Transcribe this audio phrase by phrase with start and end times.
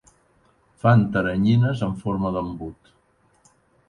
[0.83, 2.91] Fan teranyines en forma d'embut.